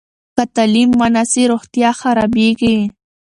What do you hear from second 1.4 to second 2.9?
روغتیا خرابېږي.